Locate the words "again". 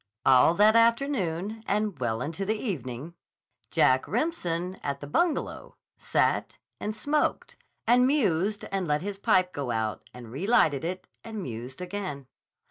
11.81-12.25